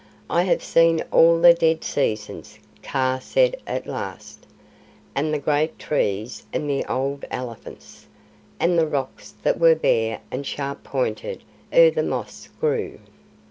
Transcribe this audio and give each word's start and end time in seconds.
"I 0.31 0.41
have 0.45 0.63
seen 0.63 1.03
all 1.11 1.39
the 1.39 1.53
dead 1.53 1.83
seasons," 1.83 2.57
Kaa 2.81 3.19
said 3.19 3.55
at 3.67 3.85
last, 3.85 4.47
"and 5.13 5.31
the 5.31 5.37
great 5.37 5.77
trees 5.77 6.43
and 6.51 6.67
the 6.67 6.83
old 6.87 7.23
elephants, 7.29 8.07
and 8.59 8.79
the 8.79 8.87
rocks 8.87 9.35
that 9.43 9.59
were 9.59 9.75
bare 9.75 10.21
and 10.31 10.43
sharp 10.43 10.83
pointed 10.83 11.43
ere 11.71 11.91
the 11.91 12.01
moss 12.01 12.49
grew. 12.59 12.97